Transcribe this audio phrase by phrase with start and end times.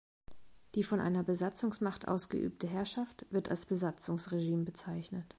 [0.73, 5.25] Die von einer Besatzungsmacht ausgeübte Herrschaft wird als Besatzungsregime bezeichnet.